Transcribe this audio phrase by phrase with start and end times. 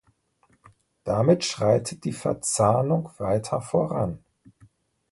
[1.03, 4.23] Damit schreitet die Verzahnung weiter voran.